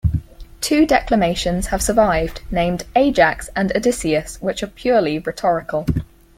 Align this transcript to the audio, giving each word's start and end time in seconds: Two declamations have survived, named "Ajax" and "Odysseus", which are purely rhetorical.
Two 0.61 0.87
declamations 0.87 1.67
have 1.67 1.79
survived, 1.83 2.41
named 2.49 2.85
"Ajax" 2.95 3.51
and 3.55 3.71
"Odysseus", 3.77 4.41
which 4.41 4.63
are 4.63 4.67
purely 4.67 5.19
rhetorical. 5.19 5.85